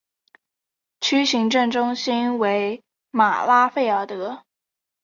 [0.99, 4.41] 区行政中心为马拉费尔特。